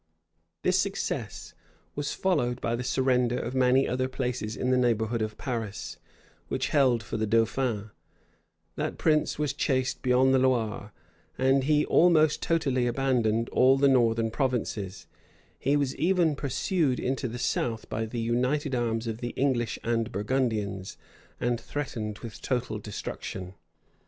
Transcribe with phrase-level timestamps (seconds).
[0.63, 1.53] This success
[1.93, 5.97] was followed by the surrender of many other places in the neighborhood of Paris,
[6.47, 7.91] which held for the dauphin:
[8.77, 10.91] that prince was chased beyond the Loire,
[11.37, 15.05] and he almost totally abandoned all the northern provinces:
[15.59, 20.11] he was even pursued into the south by the united arms of the English and
[20.11, 20.97] Burgundians,
[21.39, 23.53] and threatened with total destruction.